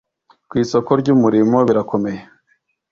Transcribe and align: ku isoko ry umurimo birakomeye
ku 0.49 0.53
isoko 0.63 0.91
ry 1.01 1.07
umurimo 1.15 1.57
birakomeye 1.67 2.21